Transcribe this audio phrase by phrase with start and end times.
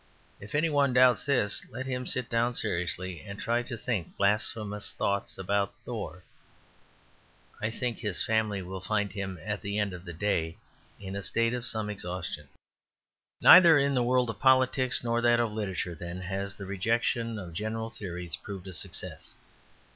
[0.39, 4.93] If any one doubts this, let him sit down seriously and try to think blasphemous
[4.93, 6.23] thoughts about Thor.
[7.61, 10.57] I think his family will find him at the end of the day
[10.99, 12.47] in a state of some exhaustion.
[13.41, 17.53] Neither in the world of politics nor that of literature, then, has the rejection of
[17.53, 19.35] general theories proved a success.